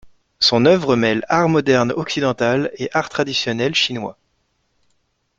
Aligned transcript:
Son 0.39 0.65
œuvre 0.65 0.95
mêle 0.95 1.23
art 1.29 1.47
moderne 1.47 1.91
occidental 1.95 2.71
et 2.79 2.89
art 2.91 3.07
traditionnel 3.09 3.75
chinois. 3.75 4.17